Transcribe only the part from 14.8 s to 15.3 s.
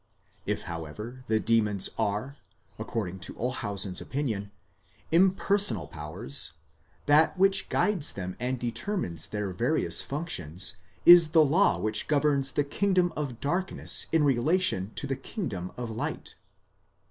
to the